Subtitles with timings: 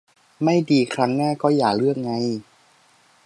[0.43, 2.11] ไม่ดีครั้งหน้าก็อย่าเลือกไง